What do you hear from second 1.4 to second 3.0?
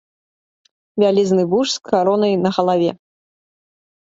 вуж з каронай на галаве.